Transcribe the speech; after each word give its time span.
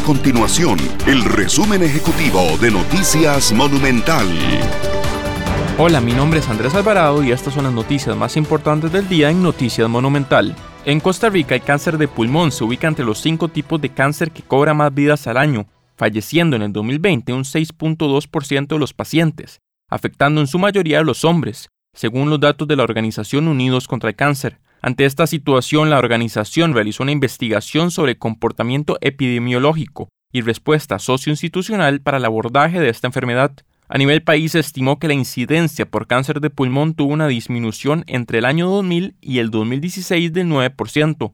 continuación 0.00 0.78
el 1.06 1.24
resumen 1.24 1.82
ejecutivo 1.82 2.56
de 2.60 2.70
Noticias 2.70 3.52
Monumental. 3.52 4.26
Hola, 5.78 6.00
mi 6.00 6.12
nombre 6.12 6.40
es 6.40 6.48
Andrés 6.48 6.74
Alvarado 6.74 7.22
y 7.22 7.32
estas 7.32 7.54
son 7.54 7.64
las 7.64 7.72
noticias 7.72 8.16
más 8.16 8.36
importantes 8.36 8.92
del 8.92 9.08
día 9.08 9.30
en 9.30 9.42
Noticias 9.42 9.88
Monumental. 9.88 10.54
En 10.84 11.00
Costa 11.00 11.28
Rica 11.30 11.54
el 11.54 11.62
cáncer 11.62 11.98
de 11.98 12.08
pulmón 12.08 12.52
se 12.52 12.64
ubica 12.64 12.88
entre 12.88 13.04
los 13.04 13.20
cinco 13.20 13.48
tipos 13.48 13.80
de 13.80 13.90
cáncer 13.90 14.30
que 14.30 14.42
cobra 14.42 14.74
más 14.74 14.92
vidas 14.92 15.26
al 15.26 15.36
año, 15.36 15.66
falleciendo 15.96 16.56
en 16.56 16.62
el 16.62 16.72
2020 16.72 17.32
un 17.32 17.44
6.2% 17.44 18.66
de 18.66 18.78
los 18.78 18.92
pacientes, 18.92 19.60
afectando 19.88 20.40
en 20.40 20.46
su 20.46 20.58
mayoría 20.58 21.00
a 21.00 21.04
los 21.04 21.24
hombres, 21.24 21.70
según 21.92 22.28
los 22.28 22.40
datos 22.40 22.68
de 22.68 22.76
la 22.76 22.82
Organización 22.82 23.48
Unidos 23.48 23.88
contra 23.88 24.10
el 24.10 24.16
Cáncer. 24.16 24.58
Ante 24.86 25.04
esta 25.04 25.26
situación, 25.26 25.90
la 25.90 25.98
organización 25.98 26.72
realizó 26.72 27.02
una 27.02 27.10
investigación 27.10 27.90
sobre 27.90 28.18
comportamiento 28.18 28.98
epidemiológico 29.00 30.10
y 30.32 30.42
respuesta 30.42 31.00
socioinstitucional 31.00 32.00
para 32.00 32.18
el 32.18 32.24
abordaje 32.24 32.78
de 32.78 32.88
esta 32.88 33.08
enfermedad. 33.08 33.50
A 33.88 33.98
nivel 33.98 34.22
país 34.22 34.52
se 34.52 34.60
estimó 34.60 35.00
que 35.00 35.08
la 35.08 35.14
incidencia 35.14 35.90
por 35.90 36.06
cáncer 36.06 36.40
de 36.40 36.50
pulmón 36.50 36.94
tuvo 36.94 37.12
una 37.12 37.26
disminución 37.26 38.04
entre 38.06 38.38
el 38.38 38.44
año 38.44 38.68
2000 38.68 39.16
y 39.20 39.40
el 39.40 39.50
2016 39.50 40.32
del 40.32 40.46
9%. 40.46 41.32